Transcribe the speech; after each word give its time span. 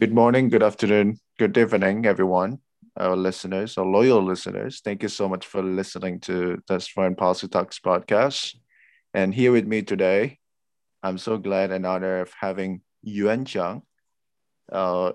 Good 0.00 0.12
morning, 0.12 0.48
good 0.48 0.64
afternoon, 0.64 1.20
good 1.38 1.56
evening, 1.56 2.04
everyone, 2.04 2.58
our 2.96 3.14
listeners, 3.14 3.78
our 3.78 3.86
loyal 3.86 4.20
listeners. 4.20 4.80
Thank 4.84 5.04
you 5.04 5.08
so 5.08 5.28
much 5.28 5.46
for 5.46 5.62
listening 5.62 6.18
to 6.22 6.60
this 6.66 6.88
Foreign 6.88 7.14
Policy 7.14 7.46
Talks 7.46 7.78
podcast. 7.78 8.56
And 9.14 9.32
here 9.32 9.52
with 9.52 9.68
me 9.68 9.82
today, 9.82 10.40
I'm 11.04 11.16
so 11.16 11.38
glad 11.38 11.70
and 11.70 11.86
honored 11.86 12.22
of 12.22 12.32
having 12.40 12.80
Yuan 13.02 13.44
Zhang. 13.44 13.82
Uh, 14.70 15.12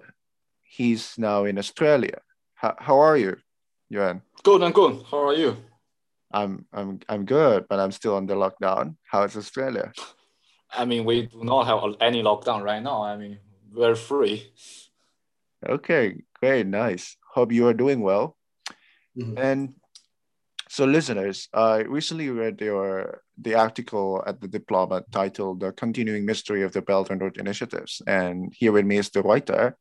he's 0.62 1.16
now 1.18 1.44
in 1.44 1.58
Australia. 1.58 2.22
How, 2.54 2.76
how 2.80 3.00
are 3.00 3.18
you, 3.18 3.36
Yuan? 3.90 4.22
Good 4.44 4.64
and 4.64 4.74
good. 4.74 5.04
How 5.12 5.28
are 5.28 5.34
you? 5.34 5.58
I'm 6.32 6.66
I'm 6.72 7.02
I'm 7.10 7.26
good, 7.26 7.66
but 7.68 7.80
I'm 7.80 7.92
still 7.92 8.16
under 8.16 8.36
lockdown. 8.36 8.96
How 9.04 9.24
is 9.24 9.36
Australia? 9.36 9.92
I 10.72 10.86
mean, 10.86 11.04
we 11.04 11.24
do 11.24 11.44
not 11.44 11.68
have 11.68 11.96
any 12.00 12.24
lockdown 12.24 12.64
right 12.64 12.82
now. 12.82 13.04
I 13.04 13.18
mean, 13.18 13.40
we're 13.74 13.96
free. 13.96 14.52
Okay, 15.68 16.24
great, 16.40 16.68
nice. 16.68 17.18
Hope 17.34 17.52
you 17.52 17.68
are 17.68 17.74
doing 17.74 18.02
well. 18.02 18.38
Mm-hmm. 19.18 19.38
And 19.38 19.74
so, 20.70 20.86
listeners, 20.86 21.50
I 21.54 21.80
recently 21.80 22.30
read 22.30 22.62
your 22.62 23.22
the 23.42 23.56
article 23.56 24.24
at 24.28 24.40
the 24.40 24.48
Diplomat 24.48 25.12
titled 25.12 25.60
"The 25.60 25.72
Continuing 25.72 26.26
Mystery 26.26 26.62
of 26.64 26.74
the 26.74 26.82
Belt 26.82 27.10
and 27.10 27.20
Road 27.20 27.38
Initiatives," 27.38 28.02
and 28.06 28.54
here 28.56 28.72
with 28.72 28.86
me 28.86 28.98
is 28.98 29.10
the 29.10 29.24
writer. 29.24 29.76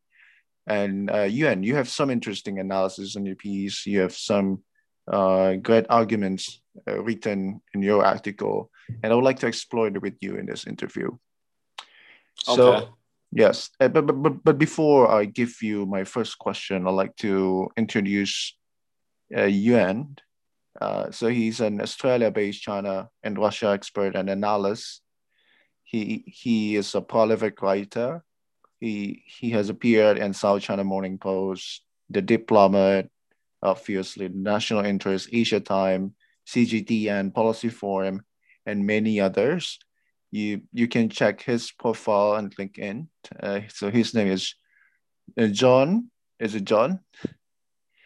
And 0.67 1.11
uh, 1.11 1.23
Yuan, 1.23 1.63
you 1.63 1.77
have 1.77 1.89
some 1.89 2.11
interesting 2.11 2.59
analysis 2.59 3.17
on 3.17 3.27
your 3.27 3.37
piece. 3.37 3.87
You 3.87 4.01
have 4.01 4.15
some 4.15 4.63
uh, 5.11 5.55
great 5.55 5.87
arguments 5.89 6.61
uh, 6.87 7.03
written 7.03 7.61
in 7.75 7.83
your 7.83 8.05
article, 8.05 8.71
and 9.03 9.13
I 9.13 9.15
would 9.15 9.25
like 9.25 9.41
to 9.41 9.47
explore 9.47 9.89
it 9.89 10.01
with 10.01 10.17
you 10.21 10.37
in 10.37 10.47
this 10.47 10.67
interview. 10.67 11.09
Okay. 12.49 12.57
So, 12.57 12.98
yes, 13.33 13.71
uh, 13.81 13.89
but, 13.89 14.07
but, 14.07 14.45
but 14.45 14.59
before 14.59 15.11
I 15.11 15.25
give 15.25 15.63
you 15.63 15.87
my 15.87 16.05
first 16.05 16.39
question, 16.39 16.87
I'd 16.87 16.91
like 16.91 17.17
to 17.17 17.69
introduce 17.77 18.57
uh, 19.37 19.45
Yuan. 19.45 20.17
Uh, 20.81 21.11
so 21.11 21.29
he's 21.29 21.61
an 21.61 21.81
Australia-based 21.81 22.63
China 22.63 23.09
and 23.23 23.39
Russia 23.39 23.69
expert 23.71 24.15
and 24.15 24.31
analyst. 24.31 25.03
He 25.83 26.25
he 26.27 26.77
is 26.77 26.95
a 26.95 27.01
prolific 27.01 27.63
writer. 27.63 28.23
He 28.79 29.25
he 29.27 29.51
has 29.51 29.71
appeared 29.71 30.19
in 30.19 30.35
South 30.35 30.63
China 30.63 30.85
Morning 30.85 31.19
Post, 31.19 31.83
The 32.11 32.23
Diplomat, 32.23 33.09
obviously 33.63 34.29
National 34.29 34.85
Interest, 34.85 35.29
Asia 35.33 35.61
Time, 35.61 36.15
CGTN, 36.47 37.35
Policy 37.35 37.71
Forum, 37.71 38.23
and 38.67 38.87
many 38.87 39.21
others. 39.21 39.79
You 40.31 40.63
you 40.73 40.89
can 40.89 41.09
check 41.09 41.43
his 41.43 41.71
profile 41.73 42.33
on 42.33 42.51
LinkedIn. 42.51 43.09
Uh, 43.41 43.61
so 43.69 43.91
his 43.91 44.15
name 44.15 44.29
is 44.29 44.55
uh, 45.39 45.47
John. 45.47 46.11
Is 46.39 46.55
it 46.55 46.65
John? 46.65 47.01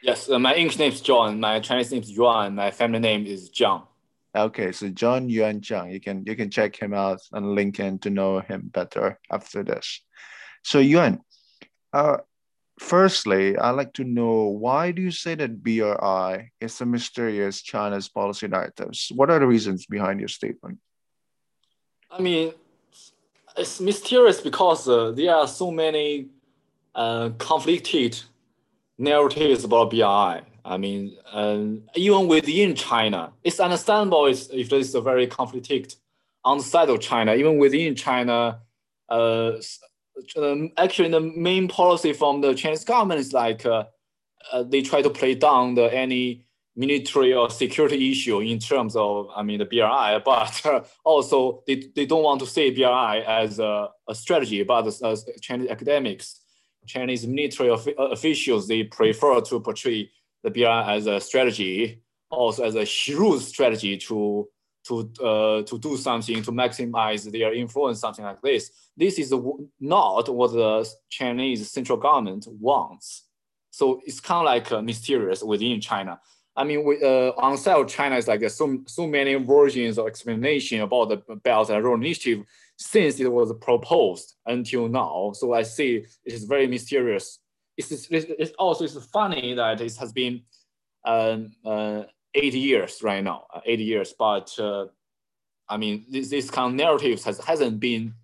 Yes, 0.03 0.31
uh, 0.31 0.39
my 0.39 0.55
English 0.55 0.79
name 0.79 0.93
is 0.93 1.01
John. 1.01 1.41
My 1.41 1.61
Chinese 1.61 1.93
name 1.93 2.03
is 2.03 2.11
Yuan. 2.11 2.55
My 2.55 2.71
family 2.71 2.99
name 2.99 3.27
is 3.27 3.51
Zhang. 3.51 3.87
Okay, 4.35 4.73
so 4.73 4.89
John 4.89 5.29
Yuan 5.29 5.61
Zhang. 5.61 5.93
You 5.93 6.01
can 6.01 6.25
you 6.27 6.37
can 6.37 6.51
check 6.51 6.77
him 6.77 6.95
out 6.95 7.21
on 7.33 7.45
LinkedIn 7.45 8.03
to 8.03 8.11
know 8.11 8.41
him 8.41 8.71
better 8.73 9.19
after 9.31 9.63
this. 9.63 10.01
So 10.63 10.79
Yuan, 10.79 11.21
uh, 11.93 12.19
Firstly, 12.83 13.57
I'd 13.57 13.73
like 13.73 13.93
to 13.95 14.05
know 14.05 14.47
why 14.47 14.91
do 14.91 15.03
you 15.03 15.11
say 15.11 15.35
that 15.37 15.63
BRI 15.63 16.51
is 16.61 16.81
a 16.81 16.87
mysterious 16.87 17.63
China's 17.63 18.09
policy 18.09 18.49
narratives? 18.49 19.13
What 19.15 19.31
are 19.31 19.39
the 19.39 19.47
reasons 19.47 19.87
behind 19.87 20.19
your 20.19 20.29
statement? 20.29 20.79
I 22.13 22.21
mean, 22.21 22.53
it's 23.57 23.81
mysterious 23.81 24.41
because 24.41 24.87
uh, 24.87 25.13
there 25.13 25.35
are 25.35 25.49
so 25.49 25.71
many 25.71 26.29
uh, 26.95 27.31
conflicted 27.39 28.21
narratives 28.99 29.65
about 29.65 29.91
BRI. 29.91 30.43
I 30.65 30.77
mean, 30.77 31.17
uh, 31.33 31.65
even 31.95 32.29
within 32.29 32.75
China, 32.75 33.33
it's 33.43 33.61
understandable 33.61 34.27
if 34.27 34.69
there's 34.69 34.95
a 34.95 35.01
very 35.01 35.27
conflicted 35.27 35.95
on 36.45 36.59
the 36.59 36.65
side 36.65 36.91
of 36.91 37.01
China. 37.01 37.35
Even 37.35 37.59
within 37.59 37.95
China, 37.95 38.61
uh, 39.09 39.53
um, 40.37 40.71
actually 40.77 41.09
the 41.09 41.21
main 41.21 41.67
policy 41.67 42.13
from 42.13 42.43
the 42.43 42.55
Chinese 42.55 42.85
government 42.85 43.21
is 43.21 43.33
like 43.33 43.65
uh, 43.65 43.85
uh, 44.53 44.63
they 44.63 44.83
try 44.83 45.01
to 45.01 45.11
play 45.11 45.35
down 45.35 45.75
the 45.75 45.93
any 45.93 46.45
military 46.75 47.35
or 47.35 47.51
security 47.51 48.11
issue 48.11 48.41
in 48.41 48.59
terms 48.59 48.97
of 48.97 49.29
I 49.35 49.43
mean 49.43 49.59
the 49.59 49.65
BRI, 49.67 50.21
but 50.25 50.67
uh, 50.67 50.81
also 51.05 51.63
they, 51.67 51.85
they 51.95 52.07
don't 52.07 52.23
want 52.23 52.41
to 52.41 52.47
say 52.47 52.71
BRI 52.71 53.23
as 53.27 53.59
a, 53.59 53.89
a 54.09 54.15
strategy, 54.15 54.63
but 54.63 54.87
as, 54.87 55.03
as, 55.03 55.25
Chinese 55.41 55.71
academics, 55.71 56.41
Chinese 56.87 57.27
military 57.27 57.71
of, 57.71 57.87
uh, 57.87 57.93
officials 58.09 58.69
they 58.69 58.85
prefer 58.85 59.41
to 59.41 59.61
portray 59.61 60.11
the 60.43 60.51
BRI 60.51 60.97
as 60.97 61.07
a 61.07 61.21
strategy, 61.21 62.03
also 62.31 62.65
as 62.65 62.75
a 62.75 62.85
shrewd 62.85 63.43
strategy 63.43 63.97
to 63.97 64.49
to 64.85 65.09
uh, 65.23 65.63
to 65.63 65.79
do 65.79 65.97
something 65.97 66.43
to 66.43 66.51
maximize 66.51 67.31
their 67.31 67.55
influence, 67.55 68.01
something 68.01 68.25
like 68.25 68.41
this. 68.43 68.71
This 68.97 69.19
is 69.19 69.33
not 69.81 70.29
what 70.29 70.53
the 70.53 70.89
Chinese 71.09 71.71
central 71.71 71.99
government 71.99 72.47
wants. 72.49 73.27
So 73.71 74.01
it's 74.05 74.21
kind 74.21 74.41
of 74.41 74.45
like 74.47 74.73
uh, 74.73 74.83
mysterious 74.83 75.43
within 75.43 75.81
China. 75.81 76.21
I 76.55 76.65
mean, 76.65 76.85
we, 76.85 77.03
uh, 77.03 77.33
on 77.39 77.55
of 77.55 77.89
China 77.89 78.17
is 78.17 78.29
like 78.29 78.49
so, 78.51 78.79
so 78.87 79.07
many 79.07 79.35
versions 79.35 79.99
of 79.99 80.07
explanation 80.07 80.81
about 80.83 81.09
the 81.09 81.37
Belt 81.37 81.71
and 81.71 81.83
Road 81.83 82.01
Initiative 82.01 82.45
since 82.77 83.21
it 83.21 83.33
was 83.33 83.53
proposed 83.61 84.35
until 84.47 84.89
now. 84.89 85.33
So 85.35 85.55
I 85.55 85.63
see 85.63 85.97
it 86.25 86.33
is 86.33 86.45
very 86.45 86.67
mysterious. 86.67 87.39
It's, 87.77 88.07
it's 88.11 88.53
also 88.59 88.85
it's 88.85 89.03
funny 89.07 89.55
that 89.55 89.81
it 89.81 89.97
has 89.97 90.13
been 90.13 90.43
um, 91.07 91.53
uh, 91.65 92.03
eight 92.35 92.55
years 92.55 93.03
right 93.03 93.25
now, 93.25 93.47
uh, 93.55 93.61
eight 93.65 93.81
years. 93.81 94.15
But 94.19 94.55
uh, 94.59 94.87
I 95.69 95.79
mean, 95.79 96.05
this, 96.11 96.29
this 96.29 96.51
kind 96.51 96.73
of 96.73 96.77
narratives 96.77 97.25
has 97.25 97.39
hasn't 97.39 97.81
been 97.81 98.15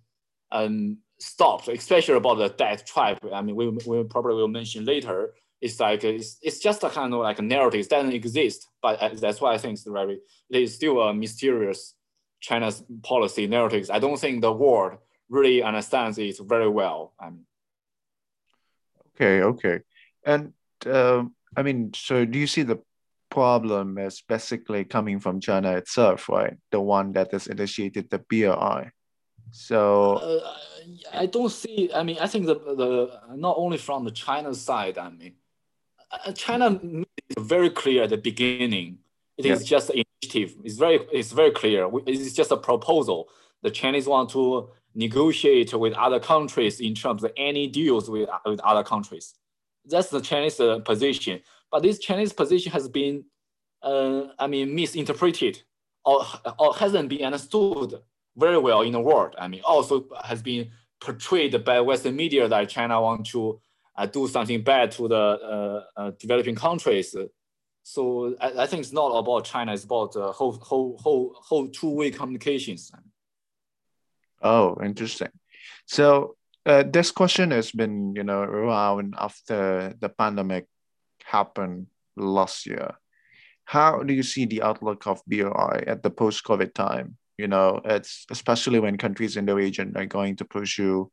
um, 0.51 0.99
stopped, 1.19 1.67
especially 1.67 2.15
about 2.15 2.37
the 2.37 2.49
death 2.49 2.85
trap. 2.85 3.19
I 3.33 3.41
mean, 3.41 3.55
we, 3.55 3.69
we 3.69 4.03
probably 4.03 4.35
will 4.35 4.47
mention 4.47 4.85
later. 4.85 5.33
It's 5.61 5.79
like 5.79 6.03
it's, 6.03 6.37
it's 6.41 6.59
just 6.59 6.83
a 6.83 6.89
kind 6.89 7.13
of 7.13 7.19
like 7.19 7.39
a 7.39 7.41
narrative 7.41 7.81
it 7.81 7.89
doesn't 7.89 8.13
exist, 8.13 8.67
but 8.81 9.19
that's 9.19 9.41
why 9.41 9.53
I 9.53 9.57
think 9.57 9.73
it's 9.73 9.83
very 9.83 10.19
is 10.49 10.75
still 10.75 11.01
a 11.01 11.13
mysterious 11.13 11.95
China's 12.39 12.83
policy 13.03 13.45
narratives. 13.47 13.89
I 13.89 13.99
don't 13.99 14.19
think 14.19 14.41
the 14.41 14.53
world 14.53 14.99
really 15.29 15.61
understands 15.61 16.17
it 16.17 16.37
very 16.41 16.69
well. 16.69 17.13
I 17.19 17.29
mean, 17.29 17.45
okay, 19.15 19.41
okay, 19.43 19.81
and 20.25 20.53
uh, 20.85 21.23
I 21.57 21.61
mean, 21.63 21.91
so 21.93 22.23
do 22.23 22.39
you 22.39 22.47
see 22.47 22.63
the 22.63 22.79
problem 23.29 23.97
as 23.97 24.21
basically 24.21 24.83
coming 24.85 25.19
from 25.19 25.39
China 25.39 25.73
itself, 25.73 26.29
right? 26.29 26.57
The 26.71 26.81
one 26.81 27.13
that 27.13 27.31
has 27.31 27.47
initiated 27.47 28.09
the 28.09 28.19
BRI. 28.19 28.91
So 29.51 30.13
uh, 30.13 30.53
I 31.13 31.25
don't 31.25 31.51
see. 31.51 31.89
I 31.93 32.03
mean, 32.03 32.17
I 32.19 32.27
think 32.27 32.45
the 32.45 32.55
the 32.55 33.21
not 33.35 33.55
only 33.57 33.77
from 33.77 34.05
the 34.05 34.11
China 34.11 34.53
side. 34.53 34.97
I 34.97 35.09
mean, 35.09 35.33
China 36.35 36.79
is 37.29 37.43
very 37.43 37.69
clear 37.69 38.03
at 38.03 38.09
the 38.09 38.17
beginning. 38.17 38.99
It 39.37 39.45
is 39.45 39.63
just 39.63 39.89
an 39.89 40.03
initiative. 40.21 40.55
It's 40.63 40.75
very 40.75 40.99
it's 41.11 41.31
very 41.31 41.51
clear. 41.51 41.89
It's 42.05 42.33
just 42.33 42.51
a 42.51 42.57
proposal. 42.57 43.29
The 43.61 43.71
Chinese 43.71 44.07
want 44.07 44.29
to 44.31 44.69
negotiate 44.95 45.73
with 45.73 45.93
other 45.93 46.19
countries 46.19 46.79
in 46.81 46.93
terms 46.93 47.23
of 47.23 47.31
any 47.37 47.67
deals 47.67 48.09
with 48.09 48.29
with 48.45 48.59
other 48.61 48.83
countries. 48.83 49.35
That's 49.85 50.09
the 50.09 50.21
Chinese 50.21 50.59
uh, 50.59 50.79
position. 50.79 51.41
But 51.71 51.83
this 51.83 51.99
Chinese 51.99 52.33
position 52.33 52.71
has 52.71 52.87
been, 52.87 53.25
uh, 53.81 54.23
I 54.37 54.47
mean, 54.47 54.75
misinterpreted 54.75 55.61
or, 56.03 56.25
or 56.57 56.73
hasn't 56.73 57.09
been 57.09 57.23
understood 57.23 57.95
very 58.35 58.57
well 58.57 58.81
in 58.81 58.93
the 58.93 58.99
world. 58.99 59.35
I 59.37 59.47
mean, 59.47 59.61
also 59.61 60.05
has 60.23 60.41
been 60.41 60.71
portrayed 60.99 61.63
by 61.63 61.79
Western 61.81 62.15
media 62.15 62.47
that 62.47 62.69
China 62.69 63.01
want 63.01 63.25
to 63.27 63.61
uh, 63.95 64.05
do 64.05 64.27
something 64.27 64.63
bad 64.63 64.91
to 64.91 65.07
the 65.07 65.15
uh, 65.15 65.83
uh, 65.95 66.11
developing 66.19 66.55
countries. 66.55 67.15
So 67.83 68.35
I, 68.39 68.63
I, 68.63 68.67
think 68.67 68.81
it's 68.81 68.93
not 68.93 69.09
about 69.09 69.45
China; 69.45 69.73
it's 69.73 69.83
about 69.83 70.15
uh, 70.15 70.31
whole 70.31 70.53
whole 70.53 70.97
whole 71.01 71.35
whole 71.35 71.67
two-way 71.67 72.11
communications. 72.11 72.91
Oh, 74.41 74.77
interesting. 74.83 75.29
So 75.85 76.35
uh, 76.65 76.83
this 76.83 77.11
question 77.11 77.51
has 77.51 77.71
been, 77.71 78.15
you 78.15 78.23
know, 78.23 78.41
around 78.41 79.15
after 79.17 79.93
the 79.99 80.09
pandemic 80.09 80.67
happened 81.23 81.87
last 82.15 82.65
year. 82.65 82.95
How 83.65 84.03
do 84.03 84.13
you 84.13 84.23
see 84.23 84.45
the 84.45 84.63
outlook 84.63 85.05
of 85.07 85.21
BRI 85.27 85.83
at 85.87 86.03
the 86.03 86.09
post-COVID 86.09 86.73
time? 86.73 87.17
You 87.37 87.47
know, 87.47 87.81
it's 87.85 88.25
especially 88.29 88.79
when 88.79 88.97
countries 88.97 89.37
in 89.37 89.45
the 89.45 89.55
region 89.55 89.93
are 89.95 90.05
going 90.05 90.35
to 90.37 90.45
pursue 90.45 91.11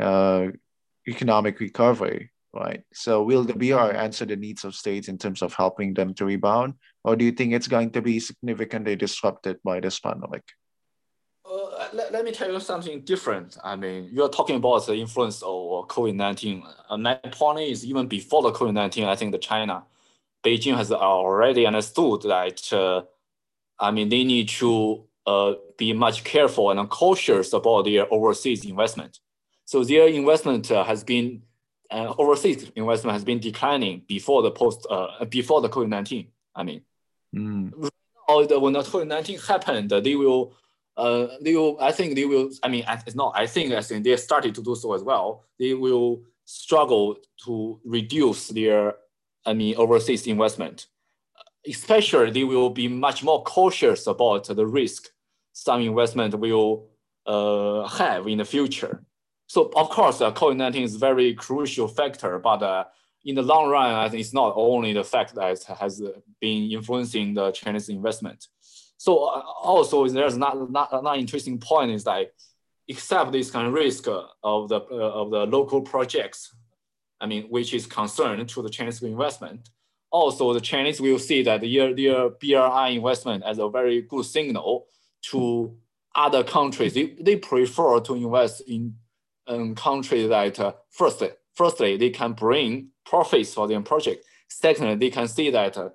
uh, 0.00 0.48
economic 1.08 1.60
recovery, 1.60 2.30
right? 2.52 2.82
So, 2.92 3.22
will 3.22 3.44
the 3.44 3.54
BR 3.54 3.96
answer 3.96 4.24
the 4.24 4.36
needs 4.36 4.64
of 4.64 4.74
states 4.74 5.08
in 5.08 5.18
terms 5.18 5.42
of 5.42 5.54
helping 5.54 5.94
them 5.94 6.14
to 6.14 6.24
rebound, 6.24 6.74
or 7.04 7.16
do 7.16 7.24
you 7.24 7.32
think 7.32 7.52
it's 7.52 7.68
going 7.68 7.90
to 7.92 8.02
be 8.02 8.20
significantly 8.20 8.96
disrupted 8.96 9.58
by 9.64 9.80
this 9.80 9.98
pandemic? 9.98 10.44
Uh, 11.48 11.88
let, 11.94 12.12
let, 12.12 12.24
me 12.24 12.32
tell 12.32 12.52
you 12.52 12.60
something 12.60 13.00
different. 13.02 13.56
I 13.64 13.74
mean, 13.74 14.10
you're 14.12 14.28
talking 14.28 14.56
about 14.56 14.86
the 14.86 14.94
influence 14.94 15.42
of 15.42 15.88
COVID-19. 15.88 16.62
Uh, 16.90 16.98
my 16.98 17.14
point 17.14 17.60
is 17.60 17.86
even 17.86 18.06
before 18.06 18.42
the 18.42 18.52
COVID-19, 18.52 19.06
I 19.06 19.16
think 19.16 19.32
the 19.32 19.38
China, 19.38 19.84
Beijing 20.44 20.76
has 20.76 20.92
already 20.92 21.66
understood 21.66 22.22
that, 22.22 22.72
uh, 22.72 23.02
I 23.80 23.90
mean, 23.90 24.10
they 24.10 24.24
need 24.24 24.50
to 24.50 25.04
uh, 25.26 25.54
be 25.76 25.92
much 25.92 26.24
careful 26.24 26.70
and 26.70 26.88
cautious 26.88 27.52
about 27.52 27.84
their 27.84 28.12
overseas 28.12 28.64
investment. 28.64 29.20
So 29.68 29.84
their 29.84 30.08
investment 30.08 30.70
uh, 30.70 30.82
has 30.82 31.04
been, 31.04 31.42
uh, 31.90 32.14
overseas 32.16 32.72
investment 32.74 33.12
has 33.12 33.22
been 33.22 33.38
declining 33.38 34.00
before 34.08 34.40
the 34.40 34.50
post, 34.50 34.86
uh, 34.88 35.26
before 35.26 35.60
the 35.60 35.68
COVID-19. 35.68 36.28
I 36.54 36.62
mean, 36.62 36.80
mm. 37.36 37.70
when 37.74 38.72
the 38.72 38.80
COVID-19 38.80 39.46
happened, 39.46 39.90
they 39.90 40.16
will 40.16 40.54
uh, 40.96 41.36
they 41.42 41.54
will, 41.54 41.76
I 41.82 41.92
think 41.92 42.14
they 42.14 42.24
will, 42.24 42.48
I 42.62 42.68
mean, 42.68 42.82
it's 43.06 43.14
not, 43.14 43.34
I 43.36 43.46
think, 43.46 43.74
I 43.74 43.82
think 43.82 44.04
they 44.04 44.16
started 44.16 44.54
to 44.54 44.62
do 44.62 44.74
so 44.74 44.94
as 44.94 45.02
well. 45.02 45.44
They 45.58 45.74
will 45.74 46.22
struggle 46.46 47.18
to 47.44 47.78
reduce 47.84 48.48
their, 48.48 48.94
I 49.44 49.52
mean, 49.52 49.76
overseas 49.76 50.26
investment. 50.26 50.86
Especially, 51.68 52.30
they 52.30 52.44
will 52.44 52.70
be 52.70 52.88
much 52.88 53.22
more 53.22 53.42
cautious 53.44 54.06
about 54.06 54.44
the 54.44 54.66
risk 54.66 55.10
some 55.52 55.82
investment 55.82 56.34
will 56.38 56.88
uh, 57.26 57.86
have 57.86 58.26
in 58.28 58.38
the 58.38 58.46
future. 58.46 59.04
So, 59.48 59.70
of 59.74 59.90
course, 59.90 60.20
uh, 60.20 60.32
COVID-19 60.32 60.82
is 60.82 60.94
a 60.94 60.98
very 60.98 61.34
crucial 61.34 61.88
factor, 61.88 62.38
but 62.38 62.62
uh, 62.62 62.84
in 63.24 63.34
the 63.34 63.42
long 63.42 63.68
run, 63.68 63.92
I 63.92 64.08
think 64.08 64.20
it's 64.20 64.32
not 64.32 64.52
only 64.56 64.92
the 64.92 65.02
fact 65.02 65.34
that 65.34 65.64
has 65.80 66.00
been 66.40 66.70
influencing 66.70 67.34
the 67.34 67.50
Chinese 67.50 67.88
investment 67.88 68.46
so 68.98 69.24
uh, 69.26 69.42
also 69.62 70.06
there's 70.08 70.36
not, 70.36 70.70
not, 70.70 71.02
not 71.02 71.18
interesting 71.18 71.58
point 71.58 71.92
is 71.92 72.04
like, 72.04 72.34
except 72.88 73.32
this 73.32 73.50
kind 73.50 73.68
of 73.68 73.72
risk 73.72 74.06
of 74.08 74.68
the, 74.68 74.80
uh, 74.80 75.20
of 75.20 75.30
the 75.30 75.46
local 75.46 75.80
projects, 75.80 76.54
I 77.20 77.26
mean, 77.26 77.44
which 77.44 77.72
is 77.72 77.86
concerned 77.86 78.46
to 78.48 78.62
the 78.62 78.68
Chinese 78.68 79.02
investment. 79.02 79.70
Also, 80.10 80.52
the 80.52 80.60
Chinese 80.60 81.00
will 81.00 81.18
see 81.18 81.42
that 81.42 81.60
their, 81.60 81.94
their 81.94 82.30
BRI 82.30 82.96
investment 82.96 83.44
as 83.44 83.58
a 83.58 83.68
very 83.68 84.02
good 84.02 84.24
signal 84.24 84.86
to 85.30 85.76
other 86.14 86.42
countries. 86.42 86.94
They, 86.94 87.14
they 87.20 87.36
prefer 87.36 88.00
to 88.00 88.14
invest 88.14 88.62
in 88.62 88.94
um, 89.48 89.74
countries 89.74 90.28
that 90.28 90.60
uh, 90.60 90.72
first, 90.90 91.22
firstly, 91.54 91.96
they 91.96 92.10
can 92.10 92.32
bring 92.32 92.90
profits 93.04 93.54
for 93.54 93.66
their 93.66 93.80
project. 93.80 94.24
Secondly, 94.48 94.94
they 94.94 95.10
can 95.10 95.28
see 95.28 95.50
that 95.50 95.76
uh, 95.76 95.90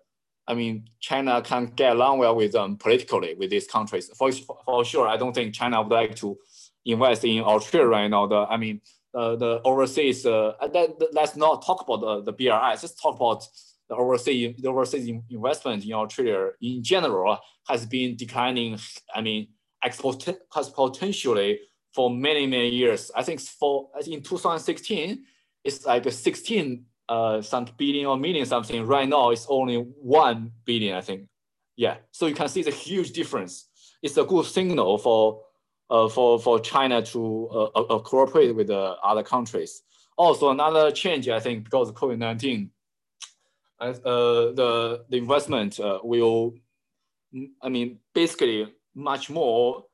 I 0.48 0.54
mean, 0.56 0.90
China 1.00 1.42
can 1.42 1.68
get 1.68 1.94
along 1.94 2.20
well 2.20 2.36
with 2.36 2.52
them 2.52 2.76
politically 2.78 3.36
with 3.36 3.50
these 3.50 3.68
countries. 3.68 4.10
For, 4.18 4.32
for 4.32 4.84
sure, 4.84 5.08
I 5.08 5.18
don't 5.18 5.34
think 5.34 5.54
China 5.54 5.82
would 5.82 5.92
like 5.92 6.16
to 6.18 6.38
invest 6.86 7.24
in 7.24 7.42
Australia 7.44 7.88
right 7.88 8.08
now. 8.10 8.28
The 8.28 8.46
I 8.50 8.58
mean, 8.58 8.82
uh, 9.14 9.36
the 9.36 9.62
overseas. 9.64 10.26
Uh, 10.26 10.54
that, 10.74 10.96
let's 11.14 11.36
not 11.36 11.66
talk 11.66 11.82
about 11.82 12.02
the, 12.02 12.32
the 12.32 12.34
BRI. 12.34 12.50
Let's 12.50 12.94
talk 13.02 13.16
about 13.16 13.48
the 13.88 13.96
overseas 13.96 14.56
the 14.62 14.70
overseas 14.70 15.10
investment 15.30 15.86
in 15.86 15.94
Australia 15.94 16.50
in 16.62 16.84
general 16.84 17.38
has 17.70 17.86
been 17.86 18.18
declining. 18.18 18.78
I 19.16 19.22
mean, 19.22 19.48
export 19.82 20.28
has 20.54 20.70
potentially 20.70 21.60
for 21.94 22.10
many 22.10 22.48
many 22.48 22.70
years. 22.70 23.12
I 23.16 23.24
think 23.24 23.40
for 23.40 23.90
in 24.06 24.22
2016, 24.22 25.24
it's 25.64 25.86
like 25.86 26.12
16 26.12 26.86
uh, 27.10 27.42
some 27.42 27.66
billion 27.78 28.06
or 28.06 28.18
million 28.18 28.46
something. 28.46 28.86
Right 28.86 29.08
now, 29.08 29.30
it's 29.32 29.46
only 29.50 29.78
one 29.78 30.52
billion, 30.66 30.96
I 30.96 31.02
think. 31.02 31.28
Yeah, 31.76 31.98
so 32.12 32.28
you 32.28 32.36
can 32.36 32.50
see 32.50 32.64
the 32.64 32.72
huge 32.72 33.12
difference. 33.12 33.70
It's 34.02 34.18
a 34.18 34.24
good 34.24 34.46
signal 34.46 34.98
for 34.98 35.42
uh, 35.90 36.10
for 36.10 36.40
for 36.40 36.60
China 36.60 37.02
to 37.02 37.50
uh, 37.52 37.64
uh, 37.64 38.00
cooperate 38.00 38.52
with 38.54 38.68
the 38.68 38.96
other 39.04 39.24
countries. 39.24 39.82
Also, 40.18 40.52
another 40.52 40.92
change, 40.92 41.28
I 41.30 41.40
think, 41.40 41.64
because 41.64 41.90
of 41.90 41.96
COVID 41.96 42.18
nineteen, 42.18 42.72
uh, 43.80 43.94
the 43.94 45.06
the 45.10 45.18
investment 45.18 45.80
uh, 45.80 46.00
will, 46.04 46.54
I 47.62 47.70
mean, 47.70 48.00
basically 48.14 48.72
much 48.96 49.30
more 49.30 49.86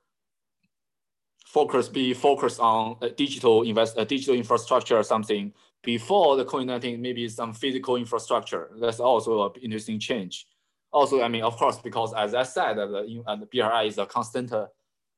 focus 1.50 1.90
be 1.90 2.13
focused 2.13 2.60
on 2.60 2.96
digital 3.18 3.63
invest 3.63 3.98
digital 4.07 4.36
infrastructure 4.36 4.98
or 4.98 5.04
something 5.04 5.51
before 5.84 6.36
the 6.36 6.46
COVID-19, 6.46 7.00
maybe 7.00 7.28
some 7.30 7.54
physical 7.54 7.96
infrastructure. 7.96 8.69
That's 8.80 9.00
also 9.00 9.46
an 9.46 9.62
interesting 9.62 10.00
change. 10.00 10.46
Also, 10.92 11.22
I 11.22 11.28
mean, 11.28 11.44
of 11.44 11.56
course, 11.56 11.78
because 11.80 12.13
as 12.13 12.36
I 12.36 12.44
said, 12.44 12.75
the, 12.75 13.24
the 13.40 13.48
BRI 13.51 13.88
is 13.88 13.98
a 13.98 14.06
constant, 14.06 14.51
uh, 14.51 14.68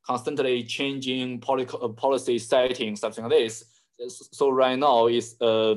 constantly 0.06 0.64
changing 0.64 1.40
political 1.40 1.84
uh, 1.84 1.88
policy 1.90 2.38
setting, 2.40 2.96
something 2.96 3.24
like 3.24 3.34
this. 3.34 3.66
So 4.08 4.50
right 4.50 4.78
now 4.78 5.08
is 5.08 5.36
uh, 5.42 5.76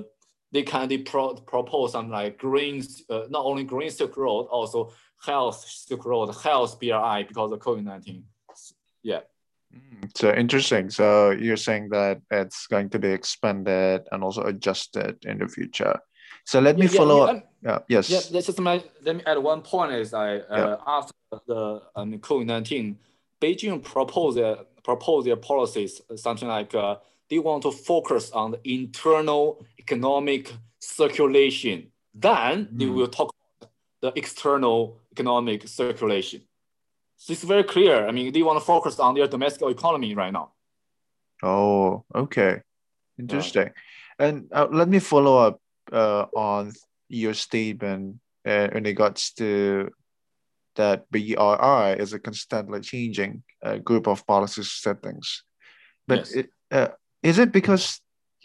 they 0.52 0.62
can 0.62 0.88
they 0.88 0.98
pro 0.98 1.34
propose 1.34 1.92
some 1.92 2.10
like 2.10 2.38
green, 2.38 2.82
uh, 3.10 3.22
not 3.28 3.44
only 3.44 3.64
green 3.64 3.90
Silk 3.90 4.16
Road, 4.16 4.44
also 4.50 4.92
health 5.24 5.64
Silk 5.66 6.04
Road, 6.04 6.34
health 6.34 6.78
BRI 6.78 7.24
because 7.26 7.52
of 7.52 7.58
COVID-19. 7.58 8.22
Yeah. 9.02 9.20
Mm, 9.74 10.10
so 10.16 10.32
interesting. 10.32 10.90
So 10.90 11.30
you're 11.30 11.56
saying 11.56 11.88
that 11.90 12.20
it's 12.30 12.66
going 12.66 12.90
to 12.90 12.98
be 12.98 13.08
expanded 13.08 14.02
and 14.12 14.22
also 14.22 14.42
adjusted 14.42 15.24
in 15.24 15.38
the 15.38 15.48
future. 15.48 15.98
So 16.46 16.60
let 16.60 16.76
me 16.76 16.86
yeah, 16.86 16.98
follow 16.98 17.24
yeah, 17.24 17.32
up. 17.32 17.52
Yeah, 17.62 17.78
yes. 17.88 18.10
Yeah, 18.10 18.20
let's 18.30 18.46
just 18.46 18.60
my, 18.60 18.82
let 19.02 19.16
me 19.16 19.22
add 19.26 19.38
one 19.38 19.62
point 19.62 19.92
is 19.92 20.12
I 20.12 20.38
uh, 20.38 20.78
after 20.86 21.14
the 21.46 21.82
um, 21.96 22.18
COVID 22.18 22.46
nineteen, 22.46 22.98
Beijing 23.40 23.82
proposed 23.82 24.36
their 24.36 24.56
proposed 24.82 25.26
their 25.26 25.36
policies 25.36 26.02
something 26.16 26.48
like 26.48 26.74
uh, 26.74 26.96
they 27.30 27.38
want 27.38 27.62
to 27.62 27.72
focus 27.72 28.30
on 28.32 28.52
the 28.52 28.60
internal 28.64 29.64
economic 29.78 30.52
circulation. 30.78 31.90
Then 32.14 32.66
mm. 32.66 32.78
they 32.78 32.86
will 32.86 33.08
talk 33.08 33.34
about 33.60 33.70
the 34.02 34.12
external 34.14 35.00
economic 35.12 35.66
circulation. 35.66 36.42
So 37.24 37.32
it's 37.32 37.42
very 37.42 37.64
clear. 37.64 38.06
I 38.06 38.12
mean, 38.12 38.34
they 38.34 38.42
want 38.42 38.58
to 38.58 38.64
focus 38.64 38.98
on 38.98 39.14
their 39.14 39.26
domestic 39.26 39.66
economy 39.66 40.14
right 40.14 40.30
now. 40.30 40.52
Oh, 41.42 42.04
okay. 42.14 42.60
Interesting. 43.18 43.62
Right. 43.62 43.72
And 44.18 44.48
uh, 44.52 44.68
let 44.70 44.90
me 44.90 44.98
follow 44.98 45.38
up 45.38 45.58
uh, 45.90 46.26
on 46.36 46.72
your 47.08 47.32
statement 47.32 48.16
uh, 48.46 48.68
in 48.74 48.84
regards 48.84 49.32
to 49.38 49.88
that 50.76 51.10
BRI 51.10 51.96
is 51.98 52.12
a 52.12 52.18
constantly 52.18 52.82
changing 52.82 53.42
uh, 53.64 53.78
group 53.78 54.06
of 54.06 54.26
policy 54.26 54.62
settings. 54.62 55.44
But 56.06 56.18
yes. 56.18 56.32
it, 56.32 56.50
uh, 56.70 56.88
is 57.22 57.38
it 57.38 57.52
because 57.52 58.02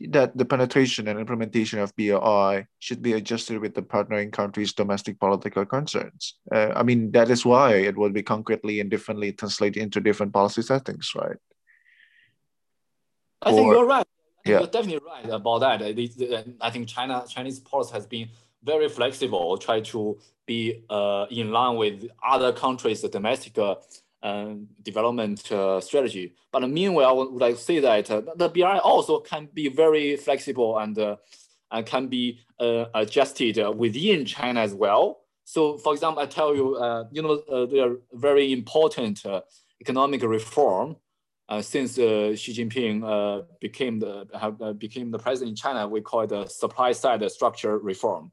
that 0.09 0.37
the 0.37 0.45
penetration 0.45 1.07
and 1.07 1.19
implementation 1.19 1.79
of 1.79 1.95
BRI 1.95 2.65
should 2.79 3.01
be 3.01 3.13
adjusted 3.13 3.59
with 3.59 3.73
the 3.73 3.81
partnering 3.81 4.31
country's 4.31 4.73
domestic 4.73 5.19
political 5.19 5.65
concerns. 5.65 6.35
Uh, 6.53 6.71
I 6.75 6.83
mean, 6.83 7.11
that 7.11 7.29
is 7.29 7.45
why 7.45 7.75
it 7.75 7.97
will 7.97 8.09
be 8.09 8.23
concretely 8.23 8.79
and 8.79 8.89
differently 8.89 9.31
translated 9.33 9.81
into 9.81 9.99
different 9.99 10.33
policy 10.33 10.61
settings, 10.61 11.11
right? 11.15 11.37
I 13.41 13.51
or, 13.51 13.56
think 13.56 13.73
you're 13.73 13.85
right. 13.85 14.07
yeah. 14.45 14.59
You're 14.59 14.68
definitely 14.68 15.01
right 15.06 15.29
about 15.29 15.59
that. 15.59 15.81
I 16.61 16.69
think 16.69 16.87
China 16.87 17.23
Chinese 17.27 17.59
policy 17.59 17.94
has 17.94 18.06
been 18.06 18.29
very 18.63 18.89
flexible, 18.89 19.57
try 19.57 19.79
to 19.81 20.19
be 20.45 20.83
uh, 20.89 21.25
in 21.29 21.51
line 21.51 21.77
with 21.77 22.09
other 22.25 22.51
countries' 22.51 23.01
domestic 23.01 23.57
uh, 23.57 23.75
um, 24.21 24.68
development 24.81 25.52
uh, 25.52 25.80
strategy. 25.80 26.33
But 26.52 26.69
meanwhile, 26.69 27.07
I 27.07 27.11
would 27.11 27.42
like 27.42 27.56
to 27.56 27.61
say 27.61 27.80
that 27.80 28.11
uh, 28.11 28.21
the 28.35 28.49
BRI 28.49 28.80
also 28.80 29.19
can 29.19 29.47
be 29.54 29.69
very 29.69 30.16
flexible 30.18 30.78
and, 30.78 30.97
uh, 30.97 31.18
and 31.71 31.85
can 31.85 32.07
be 32.07 32.40
uh, 32.59 32.85
adjusted 32.94 33.57
within 33.76 34.26
China 34.26 34.61
as 34.61 34.73
well. 34.73 35.21
So, 35.45 35.78
for 35.78 35.94
example, 35.94 36.21
I 36.21 36.26
tell 36.28 36.56
you, 36.56 36.76
uh, 36.76 37.06
you 37.11 37.21
know, 37.21 37.42
uh, 37.52 37.66
there 37.66 37.90
are 37.90 37.95
very 38.14 38.52
important 38.52 39.26
economic 39.81 40.21
reform 40.21 40.97
since 41.61 41.95
Xi 41.95 42.54
Jinping 42.54 43.45
became 43.59 43.99
the 43.99 44.76
became 44.78 45.09
the 45.09 45.18
president 45.18 45.49
in 45.49 45.56
China. 45.56 45.88
We 45.88 46.02
call 46.02 46.21
it 46.21 46.30
the 46.30 46.45
supply 46.45 46.92
side 46.92 47.30
structure 47.31 47.80
reform. 47.80 48.31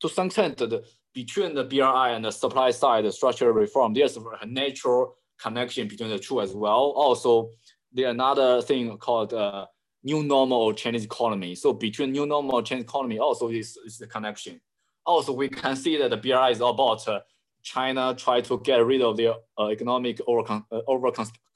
To 0.00 0.08
some 0.08 0.26
extent, 0.26 0.58
the, 0.58 0.84
between 1.14 1.54
the 1.54 1.64
BRI 1.64 2.12
and 2.14 2.24
the 2.24 2.30
supply 2.30 2.70
side 2.70 3.10
structure 3.14 3.52
reform, 3.52 3.94
there's 3.94 4.16
a 4.16 4.46
natural 4.46 5.16
connection 5.40 5.88
between 5.88 6.10
the 6.10 6.18
two 6.18 6.40
as 6.40 6.52
well. 6.52 6.92
Also, 6.96 7.50
there's 7.92 8.10
another 8.10 8.62
thing 8.62 8.96
called 8.98 9.34
uh, 9.34 9.66
new 10.02 10.22
normal 10.22 10.72
Chinese 10.72 11.04
economy. 11.04 11.54
So 11.54 11.72
between 11.72 12.12
new 12.12 12.26
normal 12.26 12.62
Chinese 12.62 12.84
economy 12.84 13.18
also 13.18 13.48
is, 13.48 13.76
is 13.84 13.98
the 13.98 14.06
connection. 14.06 14.60
Also, 15.04 15.32
we 15.32 15.48
can 15.48 15.76
see 15.76 15.96
that 15.96 16.10
the 16.10 16.16
BRI 16.16 16.50
is 16.50 16.60
about 16.60 17.06
uh, 17.08 17.20
China 17.62 18.14
try 18.16 18.40
to 18.40 18.60
get 18.60 18.84
rid 18.84 19.02
of 19.02 19.16
their 19.16 19.34
uh, 19.58 19.68
economic 19.68 20.20
over, 20.26 20.64
uh, 20.70 20.80
over 20.86 21.10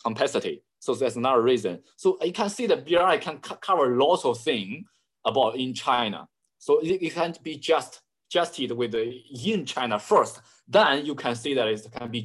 capacity. 0.05 0.63
So 0.79 0.95
that's 0.95 1.17
another 1.17 1.43
reason. 1.43 1.81
So 1.97 2.19
you 2.23 2.33
can 2.33 2.51
see 2.51 2.67
the 2.67 2.77
BRI 2.77 3.19
can 3.19 3.39
cover 3.39 3.97
lots 3.97 4.25
of 4.25 4.39
things 4.39 4.85
about 5.25 5.57
in 5.57 5.73
China. 5.73 6.29
So 6.59 6.81
it, 6.81 7.03
it 7.03 7.15
can't 7.15 7.43
be 7.43 7.57
just 7.57 8.03
adjusted 8.31 8.73
with 8.73 8.93
the 8.93 9.23
in 9.47 9.65
China 9.65 9.99
first. 9.99 10.41
Then 10.69 11.07
you 11.07 11.15
can 11.15 11.35
see 11.35 11.55
that 11.55 11.69
it 11.69 11.87
can 11.93 12.11
be 12.11 12.21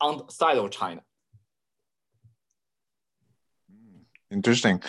adjusted 0.00 0.24
outside 0.24 0.58
of 0.58 0.70
China. 0.70 1.02
Interesting. 4.30 4.82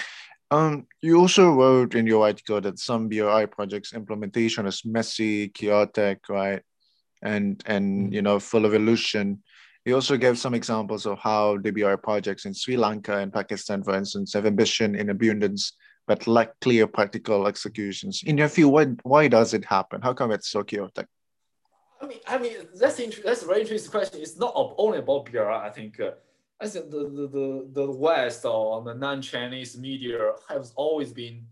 Um, 0.51 0.87
you 1.01 1.19
also 1.19 1.51
wrote 1.51 1.95
in 1.95 2.07
your 2.07 2.23
article 2.23 2.61
that 2.61 2.79
some 2.79 3.09
BRI 3.09 3.47
projects 3.47 3.93
implementation 3.93 4.65
is 4.65 4.83
messy, 4.85 5.49
chaotic, 5.49 6.19
right? 6.29 6.61
And 7.21 7.61
and 7.65 8.13
you 8.13 8.21
know, 8.21 8.39
full 8.39 8.65
of 8.65 8.73
illusion. 8.73 9.43
You 9.85 9.95
also 9.95 10.17
gave 10.17 10.39
some 10.39 10.55
examples 10.55 11.05
of 11.05 11.19
how 11.19 11.57
the 11.57 11.71
BRI 11.71 11.97
projects 11.97 12.45
in 12.45 12.53
Sri 12.53 12.75
Lanka 12.75 13.17
and 13.17 13.31
Pakistan, 13.31 13.83
for 13.83 13.95
instance, 13.95 14.33
have 14.33 14.45
ambition 14.47 14.95
in 14.95 15.09
abundance 15.09 15.73
but 16.07 16.27
lack 16.27 16.59
clear 16.61 16.87
practical 16.87 17.47
executions. 17.47 18.21
In 18.25 18.37
your 18.37 18.47
view, 18.47 18.69
why 18.69 18.85
why 19.03 19.27
does 19.27 19.53
it 19.53 19.65
happen? 19.65 20.01
How 20.01 20.13
come 20.13 20.31
it's 20.31 20.49
so 20.49 20.63
chaotic? 20.63 21.07
I 22.01 22.07
mean, 22.07 22.19
I 22.27 22.37
mean 22.37 22.53
that's 22.79 22.99
inter- 22.99 23.21
that's 23.23 23.43
a 23.43 23.47
very 23.47 23.61
interesting 23.61 23.91
question. 23.91 24.21
It's 24.21 24.37
not 24.37 24.53
only 24.77 24.99
about 24.99 25.25
BRI. 25.25 25.41
I 25.41 25.69
think 25.69 25.99
uh, 25.99 26.11
I 26.61 26.67
think 26.67 26.89
the, 26.89 26.99
the, 26.99 27.27
the, 27.27 27.67
the 27.73 27.91
West 27.91 28.45
or 28.45 28.81
the 28.83 28.93
non-Chinese 28.93 29.77
media 29.77 30.31
has 30.47 30.71
always 30.75 31.11
been 31.11 31.45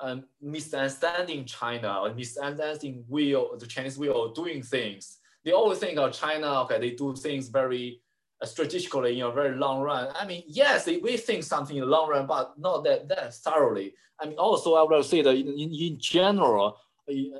um, 0.00 0.24
misunderstanding 0.40 1.44
China 1.44 2.00
or 2.02 2.14
misunderstanding 2.14 3.04
will 3.08 3.56
the 3.58 3.66
Chinese 3.66 3.98
of 3.98 4.34
doing 4.34 4.62
things. 4.62 5.18
They 5.44 5.52
always 5.52 5.78
think 5.78 5.98
of 5.98 6.12
China, 6.12 6.62
okay, 6.62 6.78
they 6.80 6.90
do 6.90 7.14
things 7.14 7.48
very 7.48 8.00
uh, 8.42 8.46
strategically 8.46 9.20
in 9.20 9.26
a 9.26 9.30
very 9.30 9.56
long 9.56 9.80
run. 9.82 10.08
I 10.18 10.26
mean, 10.26 10.42
yes, 10.46 10.84
they, 10.84 10.98
we 10.98 11.16
think 11.16 11.44
something 11.44 11.76
in 11.76 11.82
the 11.82 11.88
long 11.88 12.08
run, 12.08 12.26
but 12.26 12.58
not 12.58 12.82
that, 12.84 13.08
that 13.08 13.34
thoroughly. 13.34 13.94
I 14.20 14.26
mean, 14.26 14.38
also 14.38 14.74
I 14.74 14.82
would 14.82 15.04
say 15.04 15.22
that 15.22 15.34
in, 15.34 15.48
in, 15.48 15.72
in 15.72 15.98
general, 15.98 16.78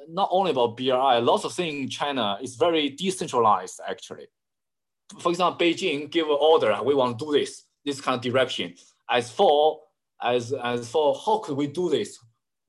not 0.09 0.29
only 0.31 0.51
about 0.53 0.77
BRI, 0.77 1.21
lots 1.21 1.45
of 1.45 1.53
things 1.53 1.75
in 1.75 1.89
China 1.89 2.39
is 2.41 2.57
very 2.57 2.91
decentralized 2.91 3.81
actually 3.89 4.27
for 5.21 5.31
example, 5.31 5.67
Beijing 5.67 6.11
give 6.11 6.27
an 6.27 6.37
order, 6.41 6.79
we 6.85 6.95
want 6.95 7.19
to 7.19 7.25
do 7.25 7.33
this, 7.33 7.65
this 7.85 8.01
kind 8.01 8.17
of 8.17 8.23
direction. 8.23 8.75
As 9.09 9.31
for 9.31 9.81
as 10.23 10.53
as 10.53 10.89
for 10.89 11.15
how 11.15 11.39
could 11.39 11.57
we 11.57 11.69
do 11.69 11.89
this? 11.89 12.19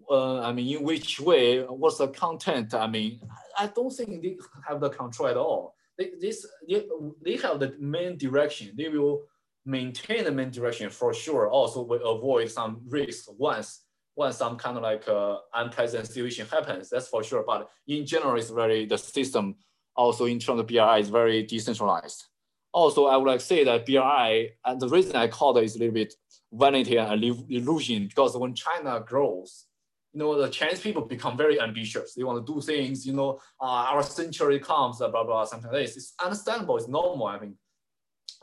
Uh, 0.09 0.41
I 0.41 0.53
mean, 0.53 0.77
in 0.77 0.83
which 0.83 1.19
way? 1.19 1.63
What's 1.63 1.97
the 1.97 2.07
content? 2.09 2.73
I 2.73 2.87
mean, 2.87 3.19
I 3.57 3.67
don't 3.67 3.91
think 3.91 4.21
they 4.21 4.37
have 4.67 4.79
the 4.79 4.89
control 4.89 5.29
at 5.29 5.37
all. 5.37 5.75
They, 5.97 6.11
this, 6.19 6.45
they, 6.69 6.85
they 7.25 7.37
have 7.37 7.59
the 7.59 7.75
main 7.79 8.17
direction. 8.17 8.71
They 8.77 8.87
will 8.87 9.23
maintain 9.65 10.23
the 10.23 10.31
main 10.31 10.51
direction 10.51 10.89
for 10.91 11.13
sure. 11.13 11.49
Also, 11.49 11.81
will 11.81 12.17
avoid 12.17 12.49
some 12.51 12.81
risks 12.87 13.27
once 13.37 13.81
once 14.17 14.35
some 14.37 14.57
kind 14.57 14.75
of 14.75 14.83
like 14.83 15.07
uh, 15.07 15.37
unpleasant 15.53 16.07
situation 16.07 16.47
happens. 16.47 16.89
That's 16.89 17.07
for 17.07 17.23
sure. 17.23 17.43
But 17.45 17.69
in 17.87 18.05
general, 18.05 18.35
it's 18.35 18.49
very 18.49 18.85
the 18.85 18.97
system 18.97 19.55
also 19.95 20.25
in 20.25 20.39
terms 20.39 20.59
of 20.59 20.67
BRI 20.67 20.99
is 20.99 21.09
very 21.09 21.43
decentralized. 21.43 22.25
Also, 22.73 23.05
I 23.05 23.15
would 23.15 23.27
like 23.27 23.39
to 23.39 23.45
say 23.45 23.63
that 23.63 23.85
BRI, 23.85 24.51
and 24.65 24.81
the 24.81 24.89
reason 24.89 25.15
I 25.15 25.27
call 25.27 25.57
it 25.57 25.63
is 25.63 25.75
a 25.75 25.79
little 25.79 25.93
bit 25.93 26.13
vanity 26.51 26.97
and 26.97 27.23
illusion 27.23 28.07
because 28.07 28.35
when 28.35 28.53
China 28.53 29.03
grows, 29.05 29.65
you 30.13 30.19
know, 30.19 30.39
the 30.39 30.49
Chinese 30.49 30.81
people 30.81 31.03
become 31.05 31.37
very 31.37 31.61
ambitious. 31.61 32.13
They 32.13 32.23
want 32.23 32.45
to 32.45 32.53
do 32.53 32.59
things, 32.61 33.05
you 33.05 33.13
know, 33.13 33.39
uh, 33.61 33.91
our 33.91 34.03
century 34.03 34.59
comes, 34.59 34.97
blah, 34.97 35.09
blah, 35.09 35.23
blah, 35.23 35.45
something 35.45 35.71
like 35.71 35.85
this. 35.85 35.97
It's 35.97 36.13
understandable, 36.23 36.77
it's 36.77 36.87
normal. 36.87 37.27
I 37.27 37.39
mean, 37.39 37.55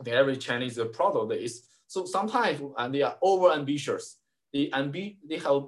think 0.02 0.16
every 0.16 0.36
Chinese 0.36 0.78
is 0.78 0.86
proud 0.92 1.16
of 1.16 1.28
this. 1.28 1.66
So 1.86 2.04
sometimes 2.04 2.60
and 2.78 2.94
they 2.94 3.02
are 3.02 3.16
over 3.22 3.52
ambitious. 3.52 4.18
They, 4.54 4.70
ambi- 4.70 5.16
they 5.28 5.38
have 5.38 5.64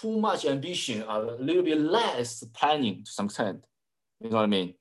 too 0.00 0.20
much 0.20 0.46
ambition, 0.46 1.02
a 1.06 1.18
little 1.18 1.64
bit 1.64 1.80
less 1.80 2.44
planning 2.54 3.04
to 3.04 3.10
some 3.10 3.26
extent. 3.26 3.64
You 4.20 4.30
know 4.30 4.36
what 4.36 4.44
I 4.44 4.46
mean? 4.46 4.74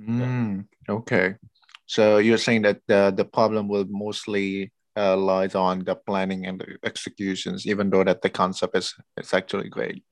Mm. 0.00 0.66
Okay. 0.88 1.34
So 1.84 2.16
you're 2.16 2.38
saying 2.38 2.62
that 2.62 2.80
the, 2.86 3.12
the 3.14 3.26
problem 3.26 3.68
will 3.68 3.84
mostly 3.88 4.72
uh, 4.96 5.16
lies 5.18 5.54
on 5.54 5.84
the 5.84 5.94
planning 5.94 6.46
and 6.46 6.58
the 6.58 6.78
executions, 6.82 7.66
even 7.66 7.90
though 7.90 8.04
that 8.04 8.22
the 8.22 8.30
concept 8.30 8.74
is 8.74 8.94
it's 9.18 9.34
actually 9.34 9.68
great. 9.68 10.02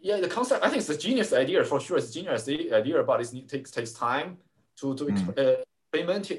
Yeah, 0.00 0.20
the 0.20 0.28
concept 0.28 0.62
I 0.62 0.68
think 0.68 0.80
it's 0.80 0.90
a 0.90 0.98
genius 0.98 1.32
idea 1.32 1.64
for 1.64 1.80
sure. 1.80 1.96
It's 1.96 2.10
a 2.10 2.14
genius 2.14 2.46
idea, 2.48 3.02
but 3.02 3.20
it 3.20 3.48
takes 3.48 3.70
takes 3.70 3.92
time 3.92 4.36
to 4.80 4.94
to 4.94 5.04
mm. 5.04 5.38
uh, 5.38 5.64
implement 5.92 6.30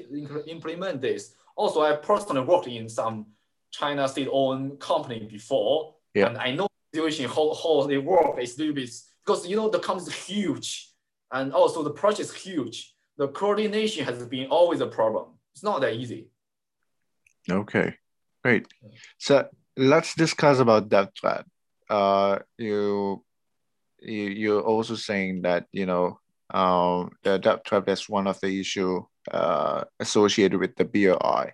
implement 0.46 1.00
this. 1.00 1.34
Also, 1.56 1.82
I 1.82 1.96
personally 1.96 2.42
worked 2.42 2.68
in 2.68 2.88
some 2.88 3.26
China 3.70 4.08
state-owned 4.08 4.78
company 4.80 5.26
before, 5.30 5.94
yeah. 6.14 6.26
and 6.26 6.38
I 6.38 6.52
know 6.52 6.68
the 6.92 6.98
situation 6.98 7.28
how, 7.28 7.54
how 7.54 7.86
they 7.86 7.98
work 7.98 8.38
is 8.40 8.56
a 8.56 8.60
little 8.60 8.74
bit 8.74 8.90
because 9.24 9.46
you 9.46 9.56
know 9.56 9.68
the 9.68 9.78
company 9.78 10.08
is 10.08 10.14
huge 10.14 10.90
and 11.32 11.52
also 11.52 11.82
the 11.82 11.90
project 11.90 12.20
is 12.20 12.34
huge. 12.34 12.94
The 13.16 13.28
coordination 13.28 14.04
has 14.04 14.26
been 14.26 14.48
always 14.48 14.80
a 14.80 14.86
problem. 14.86 15.26
It's 15.52 15.62
not 15.62 15.80
that 15.82 15.94
easy. 15.94 16.28
Okay, 17.48 17.94
great. 18.42 18.66
So 19.18 19.48
let's 19.76 20.14
discuss 20.14 20.58
about 20.58 20.88
debt 20.88 21.14
trap. 21.14 21.46
Uh, 21.88 22.38
you, 22.58 23.24
you 24.00 24.22
you're 24.22 24.62
also 24.62 24.94
saying 24.94 25.42
that 25.42 25.66
you 25.72 25.86
know 25.86 26.18
um, 26.50 27.10
the 27.22 27.38
debt 27.38 27.64
trap 27.64 27.88
is 27.88 28.08
one 28.08 28.26
of 28.26 28.40
the 28.40 28.60
issue 28.60 29.04
uh, 29.30 29.84
associated 29.98 30.58
with 30.58 30.76
the 30.76 30.84
BRI 30.84 31.52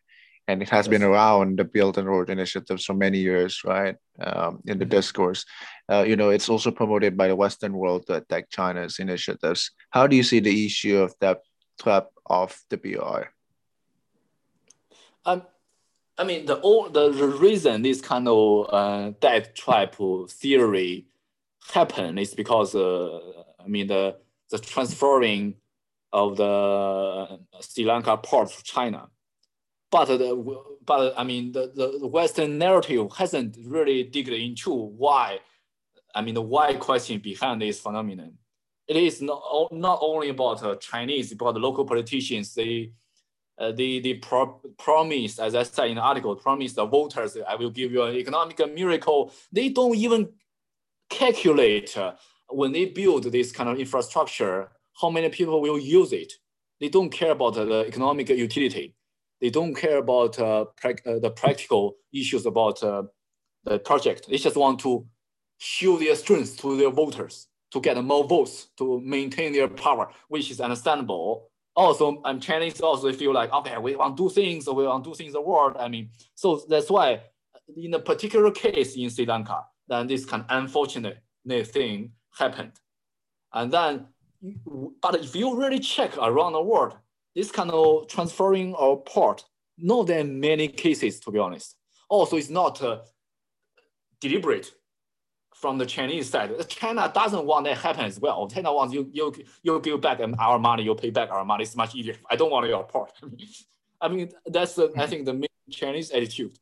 and 0.48 0.62
it 0.62 0.68
has 0.68 0.86
yes. 0.86 0.90
been 0.90 1.02
around 1.02 1.58
the 1.58 1.64
Belt 1.64 1.98
and 1.98 2.08
Road 2.08 2.30
Initiative 2.30 2.80
for 2.80 2.94
many 2.94 3.18
years, 3.18 3.62
right? 3.64 3.96
Um, 4.20 4.60
in 4.66 4.78
the 4.78 4.84
mm-hmm. 4.84 4.90
discourse, 4.90 5.44
uh, 5.90 6.04
you 6.06 6.16
know, 6.16 6.30
it's 6.30 6.48
also 6.48 6.70
promoted 6.70 7.16
by 7.16 7.28
the 7.28 7.36
Western 7.36 7.72
world 7.72 8.06
to 8.06 8.14
attack 8.14 8.48
China's 8.50 8.98
initiatives. 8.98 9.72
How 9.90 10.06
do 10.06 10.16
you 10.16 10.22
see 10.22 10.40
the 10.40 10.66
issue 10.66 10.98
of 10.98 11.14
that 11.20 11.40
trap 11.80 12.06
of 12.26 12.58
the 12.70 12.76
BRI? 12.76 13.24
Um, 15.24 15.42
I 16.16 16.24
mean, 16.24 16.46
the 16.46 16.56
the, 16.92 17.10
the 17.10 17.26
reason 17.26 17.82
this 17.82 18.00
kind 18.00 18.28
of 18.28 18.68
uh, 18.72 19.10
debt 19.20 19.56
trap 19.56 19.96
theory 20.28 21.06
happened 21.72 22.18
is 22.20 22.34
because, 22.34 22.74
uh, 22.74 23.18
I 23.58 23.66
mean, 23.66 23.88
the 23.88 24.16
the 24.50 24.58
transferring 24.58 25.56
of 26.12 26.36
the 26.36 27.40
Sri 27.60 27.84
Lanka 27.84 28.16
port 28.16 28.48
to 28.50 28.62
China 28.62 29.08
but 29.96 30.18
the, 30.18 30.62
but 30.84 31.14
I 31.16 31.24
mean 31.24 31.52
the, 31.52 31.72
the 31.74 32.06
Western 32.06 32.58
narrative 32.58 33.10
hasn't 33.16 33.56
really 33.64 34.02
digged 34.02 34.28
into 34.28 34.74
why, 34.74 35.38
I 36.14 36.20
mean 36.20 36.34
the 36.34 36.42
why 36.42 36.74
question 36.74 37.18
behind 37.20 37.62
this 37.62 37.80
phenomenon. 37.80 38.34
It 38.86 38.98
is 38.98 39.22
not, 39.22 39.42
not 39.72 39.98
only 40.02 40.28
about 40.28 40.62
uh, 40.62 40.76
Chinese, 40.76 41.32
but 41.32 41.52
the 41.52 41.60
local 41.60 41.86
politicians. 41.86 42.54
They 42.54 42.92
uh, 43.58 43.72
they 43.72 44.00
they 44.00 44.14
pro- 44.14 44.60
promise, 44.76 45.38
as 45.38 45.54
I 45.54 45.62
said 45.62 45.88
in 45.88 45.94
the 45.94 46.02
article, 46.02 46.36
promise 46.36 46.74
the 46.74 46.84
voters, 46.84 47.38
I 47.48 47.54
will 47.54 47.70
give 47.70 47.90
you 47.90 48.02
an 48.02 48.16
economic 48.16 48.58
miracle. 48.74 49.32
They 49.50 49.70
don't 49.70 49.96
even 49.96 50.28
calculate 51.08 51.96
uh, 51.96 52.12
when 52.50 52.72
they 52.72 52.84
build 52.84 53.24
this 53.24 53.50
kind 53.50 53.70
of 53.70 53.78
infrastructure, 53.78 54.68
how 55.00 55.08
many 55.08 55.30
people 55.30 55.62
will 55.62 55.78
use 55.78 56.12
it. 56.12 56.34
They 56.80 56.90
don't 56.90 57.08
care 57.08 57.32
about 57.32 57.54
the 57.54 57.86
economic 57.86 58.28
utility 58.28 58.95
they 59.40 59.50
don't 59.50 59.74
care 59.74 59.98
about 59.98 60.38
uh, 60.38 60.66
pra- 60.80 60.94
uh, 61.06 61.18
the 61.18 61.30
practical 61.30 61.96
issues 62.12 62.46
about 62.46 62.82
uh, 62.82 63.02
the 63.64 63.78
project. 63.78 64.28
They 64.28 64.38
just 64.38 64.56
want 64.56 64.80
to 64.80 65.06
show 65.58 65.98
their 65.98 66.14
strength 66.14 66.58
to 66.60 66.76
their 66.76 66.90
voters 66.90 67.48
to 67.72 67.80
get 67.80 68.02
more 68.02 68.24
votes 68.24 68.68
to 68.78 69.00
maintain 69.00 69.52
their 69.52 69.68
power, 69.68 70.10
which 70.28 70.50
is 70.50 70.60
understandable. 70.60 71.50
Also, 71.74 72.22
I'm 72.24 72.40
Chinese 72.40 72.80
also 72.80 73.12
feel 73.12 73.34
like, 73.34 73.52
okay, 73.52 73.76
we 73.76 73.96
want 73.96 74.16
to 74.16 74.28
do 74.28 74.34
things, 74.34 74.66
we 74.66 74.86
want 74.86 75.04
to 75.04 75.10
do 75.10 75.14
things 75.14 75.34
the 75.34 75.42
world. 75.42 75.76
I 75.78 75.88
mean, 75.88 76.10
so 76.34 76.62
that's 76.68 76.90
why 76.90 77.20
in 77.76 77.94
a 77.94 77.98
particular 77.98 78.50
case 78.50 78.96
in 78.96 79.10
Sri 79.10 79.26
Lanka, 79.26 79.64
then 79.88 80.06
this 80.06 80.24
kind 80.24 80.44
of 80.48 80.62
unfortunate 80.62 81.18
thing 81.46 82.12
happened. 82.38 82.72
And 83.52 83.72
then, 83.72 84.06
but 85.02 85.16
if 85.16 85.34
you 85.34 85.58
really 85.58 85.78
check 85.78 86.16
around 86.16 86.52
the 86.52 86.62
world, 86.62 86.96
this 87.36 87.52
kind 87.52 87.70
of 87.70 88.08
transferring 88.08 88.74
or 88.74 89.02
port, 89.02 89.44
not 89.78 90.06
that 90.06 90.26
many 90.26 90.68
cases, 90.68 91.20
to 91.20 91.30
be 91.30 91.38
honest. 91.38 91.76
Also, 92.08 92.36
it's 92.36 92.48
not 92.48 92.82
uh, 92.82 93.00
deliberate 94.20 94.72
from 95.54 95.76
the 95.76 95.84
Chinese 95.84 96.30
side. 96.30 96.50
China 96.68 97.10
doesn't 97.14 97.44
want 97.44 97.66
that 97.66 97.76
happen 97.76 98.06
as 98.06 98.18
well. 98.18 98.48
China 98.48 98.72
wants 98.72 98.94
you, 98.94 99.10
you, 99.12 99.34
you 99.62 99.80
give 99.80 100.00
back 100.00 100.18
our 100.38 100.58
money, 100.58 100.82
you 100.82 100.94
pay 100.94 101.10
back 101.10 101.30
our 101.30 101.44
money. 101.44 101.64
It's 101.64 101.76
much 101.76 101.94
easier. 101.94 102.16
I 102.30 102.36
don't 102.36 102.50
want 102.50 102.66
your 102.68 102.84
port. 102.84 103.12
I 104.00 104.08
mean, 104.08 104.30
that's 104.46 104.74
the, 104.74 104.92
I 104.96 105.06
think 105.06 105.26
the 105.26 105.34
main 105.34 105.48
Chinese 105.70 106.10
attitude. 106.10 106.58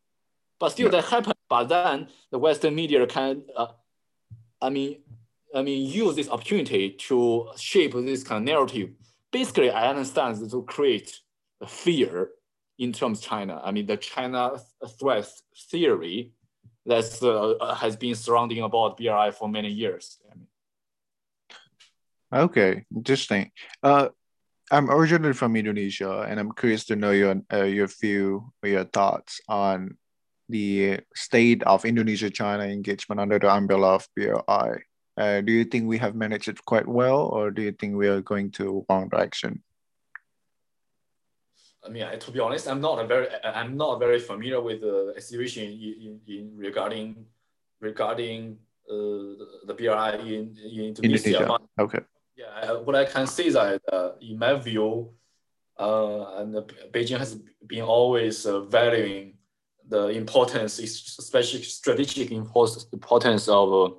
But 0.59 0.71
still, 0.71 0.87
yeah. 0.87 1.00
that 1.00 1.04
happened. 1.04 1.35
But 1.49 1.64
then 1.64 2.09
the 2.33 2.38
Western 2.38 2.75
media 2.75 3.07
can, 3.07 3.43
uh, 3.57 3.69
I 4.61 4.71
mean, 4.71 4.99
I 5.54 5.62
mean, 5.62 5.88
use 5.88 6.16
this 6.16 6.28
opportunity 6.28 6.90
to 6.90 7.50
shape 7.57 7.93
this 7.93 8.25
kind 8.25 8.49
of 8.49 8.52
narrative 8.52 8.90
basically, 9.35 9.69
I 9.69 9.88
understand 9.88 10.49
to 10.49 10.62
create 10.62 11.11
a 11.61 11.67
fear 11.67 12.31
in 12.79 12.93
terms 12.93 13.19
of 13.19 13.25
China. 13.25 13.61
I 13.62 13.73
mean, 13.73 13.87
the 13.87 13.97
China 13.97 14.43
threat 14.99 15.29
theory 15.71 16.33
that 16.87 17.09
uh, 17.23 17.75
has 17.75 17.97
been 17.97 18.14
surrounding 18.14 18.62
about 18.62 18.97
BRI 18.97 19.33
for 19.33 19.49
many 19.49 19.71
years. 19.71 20.05
Okay, 22.33 22.85
interesting. 22.95 23.50
Uh, 23.83 24.09
I'm 24.71 24.88
originally 24.91 25.35
from 25.35 25.57
Indonesia, 25.57 26.26
and 26.29 26.38
I'm 26.38 26.53
curious 26.53 26.85
to 26.87 26.97
know 26.97 27.11
your 27.11 27.35
uh, 27.53 27.69
your 27.79 27.88
view 28.00 28.53
or 28.62 28.69
your 28.69 28.87
thoughts 28.97 29.41
on 29.49 29.99
the 30.49 31.00
state 31.14 31.62
of 31.64 31.85
Indonesia-China 31.85 32.64
engagement 32.64 33.21
under 33.21 33.38
the 33.38 33.50
umbrella 33.50 33.95
of 33.99 34.09
BRI. 34.17 34.73
Uh, 35.16 35.40
do 35.40 35.52
you 35.52 35.64
think 35.64 35.87
we 35.87 35.99
have 35.99 36.14
managed 36.14 36.49
it 36.49 36.64
quite 36.64 36.88
well, 36.88 37.26
or 37.26 37.50
do 37.50 37.62
you 37.62 37.73
think 37.73 37.94
we 37.94 38.09
are 38.09 38.21
going 38.21 38.50
to 38.50 38.85
wrong 38.88 39.09
direction? 39.09 39.62
I 41.87 41.90
mean, 41.90 42.18
to 42.18 42.30
be 42.30 42.40
honest, 42.40 42.66
I'm 42.66 42.80
not 42.80 42.99
a 42.99 43.06
very, 43.06 43.28
I'm 43.44 43.76
not 43.76 43.99
very 43.99 44.18
familiar 44.18 44.61
with 44.61 44.80
the 44.80 45.14
situation 45.18 45.64
in, 45.64 46.21
in, 46.26 46.35
in 46.35 46.56
regarding 46.56 47.26
regarding 47.80 48.56
uh, 48.88 49.37
the, 49.66 49.75
BRI 49.76 50.18
in, 50.21 50.56
in 50.64 50.80
Indonesia. 50.80 51.28
Indonesia. 51.28 51.59
okay. 51.78 52.00
Yeah, 52.37 52.73
what 52.73 52.97
I 52.97 53.04
can 53.04 53.26
say 53.26 53.47
is 53.47 53.54
that 53.54 53.80
uh, 53.92 54.12
in 54.21 54.38
my 54.38 54.54
view, 54.54 55.11
uh, 55.78 56.38
and 56.38 56.54
Beijing 56.90 57.18
has 57.18 57.38
been 57.66 57.83
always 57.83 58.47
uh, 58.47 58.61
valuing 58.62 59.35
the 59.87 60.09
importance, 60.09 60.78
especially 60.78 61.62
strategic 61.62 62.33
importance 62.33 63.49
of, 63.49 63.73
uh, 63.73 63.94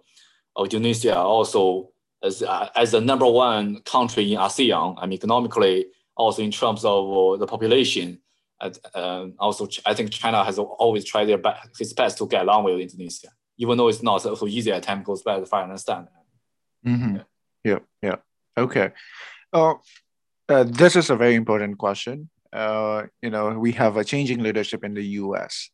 of 0.55 0.65
Indonesia 0.65 1.17
also 1.17 1.89
as, 2.23 2.41
uh, 2.41 2.69
as 2.75 2.91
the 2.91 3.01
number 3.01 3.27
one 3.27 3.81
country 3.81 4.33
in 4.33 4.39
ASEAN, 4.39 4.95
I 4.97 5.05
mean, 5.05 5.13
economically, 5.13 5.87
also 6.15 6.41
in 6.41 6.51
terms 6.51 6.83
of 6.83 7.05
uh, 7.11 7.37
the 7.37 7.47
population. 7.47 8.19
Uh, 8.59 9.27
also, 9.37 9.67
I 9.85 9.93
think 9.93 10.11
China 10.11 10.43
has 10.43 10.57
always 10.57 11.05
tried 11.05 11.25
their 11.25 11.37
best, 11.37 11.77
his 11.77 11.93
best 11.93 12.17
to 12.19 12.27
get 12.27 12.43
along 12.43 12.63
with 12.63 12.79
Indonesia, 12.79 13.27
even 13.57 13.77
though 13.77 13.89
it's 13.89 14.01
not 14.01 14.21
so, 14.21 14.47
easy 14.47 14.71
as 14.71 14.83
time 14.83 15.03
goes 15.03 15.21
by, 15.21 15.39
as 15.39 15.49
far 15.49 15.59
as 15.59 15.63
I 15.63 15.69
understand. 15.69 16.07
Mm-hmm. 16.85 17.15
Yeah. 17.15 17.23
yeah, 17.63 17.79
yeah. 18.01 18.15
Okay. 18.57 18.91
Uh, 19.51 19.75
uh, 20.47 20.63
this 20.63 20.95
is 20.95 21.09
a 21.09 21.15
very 21.15 21.35
important 21.35 21.77
question. 21.77 22.29
Uh, 22.53 23.03
you 23.21 23.29
know, 23.29 23.59
we 23.59 23.73
have 23.73 23.97
a 23.97 24.03
changing 24.03 24.41
leadership 24.41 24.83
in 24.83 24.93
the 24.93 25.03
U.S. 25.19 25.69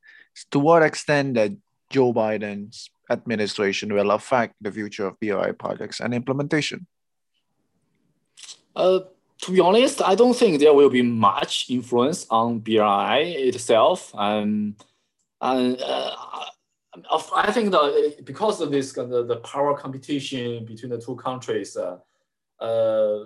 To 0.52 0.60
what 0.60 0.82
extent 0.82 1.36
that 1.36 1.52
Joe 1.92 2.14
Biden's 2.14 2.90
administration 3.12 3.94
will 3.94 4.12
affect 4.12 4.56
the 4.62 4.72
future 4.72 5.06
of 5.08 5.20
BRI 5.20 5.52
projects 5.54 6.00
and 6.00 6.14
implementation? 6.14 6.88
Uh, 8.76 9.00
to 9.42 9.52
be 9.52 9.60
honest, 9.60 10.02
I 10.02 10.16
don't 10.16 10.36
think 10.36 10.60
there 10.60 10.74
will 10.74 10.90
be 10.90 11.02
much 11.02 11.70
influence 11.70 12.26
on 12.30 12.60
BRI 12.60 13.22
itself. 13.50 14.14
Um, 14.16 14.76
and 15.42 15.82
uh, 15.82 16.16
I 17.36 17.52
think 17.52 17.72
that 17.72 18.22
because 18.24 18.62
of 18.62 18.72
this, 18.72 18.94
the, 18.94 19.26
the 19.26 19.38
power 19.38 19.76
competition 19.76 20.66
between 20.66 20.92
the 20.92 21.02
two 21.02 21.16
countries, 21.16 21.76
uh, 21.76 21.98
uh, 22.60 23.26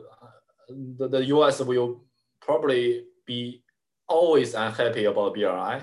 the, 0.70 1.08
the 1.10 1.25
US 1.25 1.60
will 1.60 2.06
probably 2.39 3.06
be 3.25 3.63
always 4.08 4.54
unhappy 4.54 5.06
about 5.06 5.34
BRI. 5.34 5.82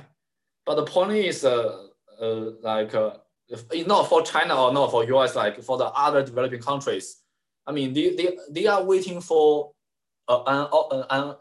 But 0.65 0.77
the 0.77 0.85
point 0.85 1.13
is, 1.13 1.45
uh, 1.45 1.89
uh, 2.21 2.51
like, 2.63 2.95
uh, 2.95 3.17
if, 3.53 3.87
not 3.87 4.09
for 4.09 4.23
China 4.23 4.61
or 4.61 4.73
not 4.73 4.91
for 4.91 5.05
US, 5.05 5.37
like 5.37 5.63
for 5.63 5.77
the 5.77 5.87
other 5.87 6.25
developing 6.25 6.61
countries, 6.61 7.19
I 7.67 7.73
mean, 7.73 7.93
they, 7.93 8.17
they, 8.17 8.37
they 8.51 8.67
are 8.67 8.83
waiting 8.83 9.21
for 9.21 9.73
uh, 10.29 10.43
an, 10.47 11.05
an 11.11 11.37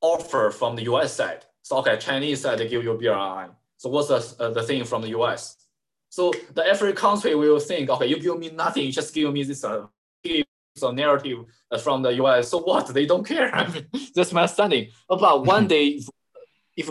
offer 0.00 0.50
from 0.50 0.76
the 0.76 0.82
US 0.84 1.14
side. 1.14 1.44
So, 1.62 1.78
okay, 1.78 1.96
Chinese 1.98 2.42
side, 2.42 2.58
they 2.58 2.68
give 2.68 2.84
you 2.84 2.94
BRI. 2.94 3.46
So 3.76 3.88
what's 3.88 4.08
the, 4.08 4.44
uh, 4.44 4.50
the 4.50 4.62
thing 4.62 4.84
from 4.84 5.02
the 5.02 5.08
US? 5.18 5.56
So 6.10 6.32
the 6.54 6.64
every 6.64 6.92
country 6.92 7.34
will 7.34 7.60
think, 7.60 7.88
okay, 7.88 8.06
you 8.06 8.20
give 8.20 8.38
me 8.38 8.50
nothing, 8.50 8.84
you 8.84 8.92
just 8.92 9.14
give 9.14 9.32
me 9.32 9.44
this 9.44 9.64
uh, 9.64 9.86
a 10.82 10.92
narrative 10.92 11.44
uh, 11.70 11.78
from 11.78 12.02
the 12.02 12.10
US. 12.22 12.48
So 12.48 12.58
what? 12.58 12.86
They 12.88 13.06
don't 13.06 13.24
care. 13.24 13.54
I 13.54 13.66
mean, 13.72 13.86
that's 14.14 14.32
my 14.32 14.42
understanding. 14.42 14.88
But 15.08 15.44
one 15.44 15.66
day, 15.74 16.00
if, 16.00 16.08
if 16.76 16.90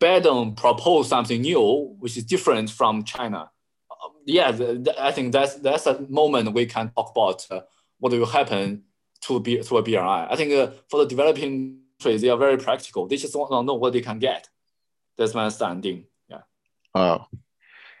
Biden 0.00 0.56
propose 0.56 1.08
something 1.08 1.42
new, 1.42 1.94
which 1.98 2.16
is 2.16 2.24
different 2.24 2.70
from 2.70 3.04
China, 3.04 3.50
uh, 3.90 4.08
yeah, 4.24 4.50
the, 4.50 4.74
the, 4.74 4.94
I 5.02 5.12
think 5.12 5.32
that's 5.32 5.56
that's 5.56 5.86
a 5.86 6.00
moment 6.08 6.52
we 6.52 6.66
can 6.66 6.90
talk 6.96 7.10
about 7.10 7.46
uh, 7.50 7.60
what 7.98 8.12
will 8.12 8.26
happen 8.26 8.84
to 9.22 9.40
be 9.40 9.62
to 9.62 9.76
a 9.76 9.82
BRI. 9.82 10.26
I 10.30 10.36
think 10.36 10.52
uh, 10.52 10.70
for 10.88 11.00
the 11.00 11.06
developing 11.06 11.80
countries, 11.98 12.22
they 12.22 12.30
are 12.30 12.38
very 12.38 12.56
practical. 12.56 13.06
They 13.06 13.16
just 13.16 13.36
want 13.36 13.50
to 13.50 13.62
know 13.62 13.74
what 13.74 13.92
they 13.92 14.00
can 14.00 14.18
get. 14.18 14.48
That's 15.18 15.34
my 15.34 15.44
understanding. 15.44 16.06
Yeah. 16.28 16.42
Wow. 16.94 17.26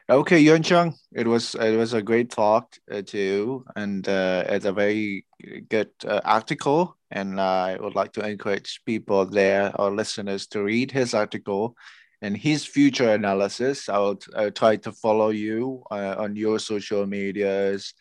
Okay, 0.08 0.40
Yuan 0.40 0.62
Cheng, 0.62 0.94
it 1.12 1.26
was 1.26 1.54
it 1.54 1.76
was 1.76 1.92
a 1.92 2.02
great 2.02 2.30
talk 2.30 2.76
uh, 2.90 3.02
you, 3.12 3.64
and 3.76 4.08
uh, 4.08 4.42
it's 4.48 4.64
a 4.64 4.72
very 4.72 5.24
good 5.68 5.90
uh, 6.04 6.20
article. 6.24 6.96
And 7.12 7.40
I 7.40 7.76
would 7.76 7.94
like 7.94 8.12
to 8.14 8.28
encourage 8.28 8.80
people 8.86 9.26
there, 9.26 9.72
or 9.80 9.90
listeners, 9.90 10.46
to 10.48 10.62
read 10.62 10.90
his 10.90 11.12
article 11.14 11.76
and 12.22 12.36
his 12.36 12.64
future 12.64 13.12
analysis. 13.14 13.88
I'll, 13.88 14.18
I'll 14.36 14.50
try 14.50 14.76
to 14.76 14.92
follow 14.92 15.30
you 15.30 15.82
uh, 15.90 16.16
on 16.18 16.36
your 16.36 16.58
social 16.58 17.06
medias, 17.06 17.94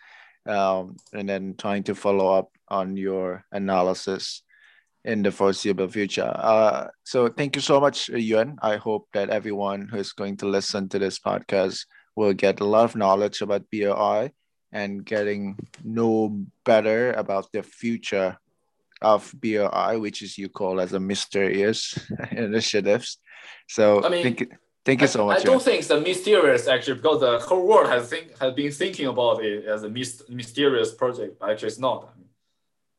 um, 0.46 0.98
and 1.14 1.28
then 1.28 1.56
trying 1.58 1.84
to 1.84 1.96
follow 1.96 2.34
up 2.34 2.52
on 2.68 2.98
your 2.98 3.46
analysis 3.52 4.44
in 5.06 5.24
the 5.24 5.32
foreseeable 5.32 5.88
future. 5.88 6.32
Uh, 6.36 6.88
so 7.04 7.30
thank 7.30 7.56
you 7.56 7.62
so 7.62 7.80
much, 7.80 8.10
Yuan. 8.10 8.58
I 8.62 8.76
hope 8.76 9.08
that 9.14 9.30
everyone 9.30 9.88
who 9.88 9.98
is 9.98 10.12
going 10.12 10.38
to 10.38 10.48
listen 10.48 10.90
to 10.90 11.00
this 11.00 11.20
podcast 11.20 11.86
will 12.16 12.34
get 12.34 12.60
a 12.60 12.66
lot 12.66 12.84
of 12.86 12.96
knowledge 12.96 13.42
about 13.42 13.70
BRI 13.72 14.32
and 14.72 15.06
getting 15.06 15.58
know 15.84 16.46
better 16.66 17.14
about 17.14 17.52
the 17.54 17.64
future 17.64 18.38
of 19.02 19.34
BRI, 19.40 19.98
which 19.98 20.22
is 20.22 20.38
you 20.38 20.50
call 20.50 20.82
as 20.82 20.94
a 20.94 21.00
mysterious 21.00 21.98
initiatives. 22.32 23.18
So 23.68 24.04
I 24.04 24.10
mean, 24.10 24.24
thank 24.24 24.40
you, 24.42 24.48
thank 24.86 25.02
you 25.02 25.08
so 25.08 25.26
much. 25.26 25.42
I 25.42 25.44
don't 25.44 25.62
think 25.62 25.80
it's 25.80 25.90
mysterious 25.90 26.68
actually 26.68 26.96
because 26.96 27.22
the 27.22 27.40
whole 27.40 27.66
world 27.68 27.90
has 27.90 28.10
think 28.10 28.38
has 28.40 28.54
been 28.54 28.72
thinking 28.72 29.08
about 29.08 29.44
it 29.44 29.66
as 29.66 29.84
a 29.84 29.90
mysterious 29.90 30.94
project. 30.94 31.42
Actually, 31.42 31.68
it's 31.68 31.80
not. 31.80 32.14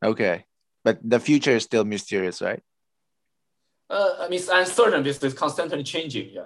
Okay, 0.02 0.44
but 0.84 0.98
the 1.02 1.20
future 1.20 1.52
is 1.52 1.64
still 1.64 1.84
mysterious, 1.84 2.40
right? 2.40 2.62
Uh, 3.90 4.14
I 4.20 4.28
mean, 4.28 4.38
it's 4.38 4.48
uncertain 4.48 5.02
because 5.02 5.22
it's 5.24 5.34
constantly 5.34 5.82
changing. 5.82 6.30
Yeah. 6.30 6.44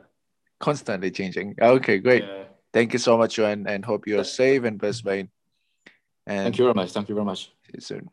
Constantly 0.58 1.10
changing. 1.10 1.54
Okay, 1.60 1.98
great. 1.98 2.24
Yeah. 2.24 2.44
Thank 2.72 2.92
you 2.94 2.98
so 2.98 3.16
much, 3.16 3.38
and, 3.38 3.68
and 3.68 3.84
hope 3.84 4.06
you're 4.06 4.24
safe 4.24 4.64
in 4.64 4.78
Brisbane. 4.78 5.28
And 6.26 6.44
Thank 6.44 6.58
you 6.58 6.64
very 6.64 6.74
much. 6.74 6.92
Thank 6.92 7.08
you 7.08 7.14
very 7.14 7.24
much. 7.24 7.44
See 7.66 7.72
you 7.74 7.80
soon. 7.80 8.10